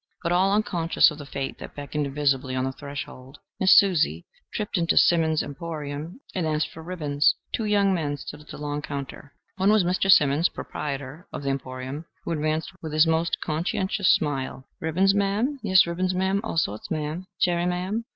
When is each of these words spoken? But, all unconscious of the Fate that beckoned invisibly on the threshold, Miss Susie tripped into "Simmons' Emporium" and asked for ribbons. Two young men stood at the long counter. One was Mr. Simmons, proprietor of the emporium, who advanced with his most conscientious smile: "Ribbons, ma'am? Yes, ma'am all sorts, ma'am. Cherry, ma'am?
But, 0.23 0.31
all 0.31 0.51
unconscious 0.51 1.11
of 1.11 1.19
the 1.19 1.27
Fate 1.27 1.59
that 1.59 1.75
beckoned 1.75 2.07
invisibly 2.07 2.55
on 2.55 2.63
the 2.63 2.71
threshold, 2.71 3.37
Miss 3.59 3.77
Susie 3.77 4.25
tripped 4.51 4.75
into 4.75 4.97
"Simmons' 4.97 5.43
Emporium" 5.43 6.19
and 6.33 6.47
asked 6.47 6.69
for 6.69 6.81
ribbons. 6.81 7.35
Two 7.53 7.65
young 7.65 7.93
men 7.93 8.17
stood 8.17 8.41
at 8.41 8.47
the 8.47 8.57
long 8.57 8.81
counter. 8.81 9.31
One 9.57 9.71
was 9.71 9.83
Mr. 9.83 10.09
Simmons, 10.11 10.49
proprietor 10.49 11.27
of 11.31 11.43
the 11.43 11.51
emporium, 11.51 12.05
who 12.23 12.31
advanced 12.31 12.71
with 12.81 12.93
his 12.93 13.05
most 13.05 13.41
conscientious 13.41 14.11
smile: 14.11 14.65
"Ribbons, 14.79 15.13
ma'am? 15.13 15.59
Yes, 15.61 15.85
ma'am 15.85 16.41
all 16.43 16.57
sorts, 16.57 16.89
ma'am. 16.89 17.27
Cherry, 17.39 17.67
ma'am? 17.67 18.05